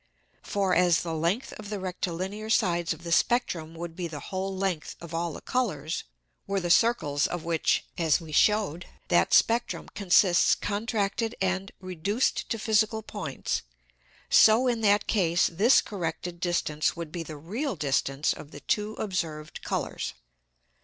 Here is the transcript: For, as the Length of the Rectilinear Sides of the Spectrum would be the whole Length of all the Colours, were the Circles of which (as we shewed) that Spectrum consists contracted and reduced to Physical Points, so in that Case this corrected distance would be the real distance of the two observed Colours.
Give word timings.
For, 0.41 0.73
as 0.73 1.03
the 1.03 1.13
Length 1.13 1.53
of 1.59 1.69
the 1.69 1.79
Rectilinear 1.79 2.49
Sides 2.49 2.91
of 2.91 3.03
the 3.03 3.11
Spectrum 3.11 3.75
would 3.75 3.95
be 3.95 4.07
the 4.07 4.19
whole 4.31 4.57
Length 4.57 4.95
of 4.99 5.13
all 5.13 5.31
the 5.33 5.41
Colours, 5.41 6.05
were 6.47 6.59
the 6.59 6.71
Circles 6.71 7.27
of 7.27 7.43
which 7.43 7.85
(as 7.99 8.19
we 8.19 8.31
shewed) 8.31 8.87
that 9.09 9.31
Spectrum 9.31 9.89
consists 9.89 10.55
contracted 10.55 11.35
and 11.39 11.71
reduced 11.79 12.49
to 12.49 12.57
Physical 12.57 13.03
Points, 13.03 13.61
so 14.27 14.65
in 14.67 14.81
that 14.81 15.05
Case 15.05 15.45
this 15.53 15.81
corrected 15.81 16.39
distance 16.39 16.95
would 16.95 17.11
be 17.11 17.21
the 17.21 17.37
real 17.37 17.75
distance 17.75 18.33
of 18.33 18.49
the 18.49 18.61
two 18.61 18.93
observed 18.95 19.61
Colours. 19.61 20.15